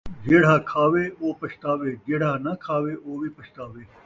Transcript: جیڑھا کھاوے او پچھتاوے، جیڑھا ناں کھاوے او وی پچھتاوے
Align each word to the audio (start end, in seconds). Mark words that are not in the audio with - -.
جیڑھا 0.25 0.55
کھاوے 0.69 1.05
او 1.19 1.27
پچھتاوے، 1.39 1.91
جیڑھا 2.05 2.31
ناں 2.43 2.55
کھاوے 2.63 2.93
او 3.03 3.09
وی 3.19 3.29
پچھتاوے 3.37 3.83